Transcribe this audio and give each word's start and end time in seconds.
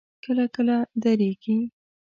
کله 0.23 0.45
کله 0.55 0.77
درېږي. 1.01 1.57